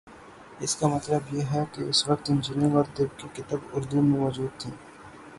[0.59, 4.19] اس کا مطلب یہ ہے کہ اس وقت انجینئرنگ اور طب کی کتب اردو میں
[4.19, 4.71] مو جود تھیں۔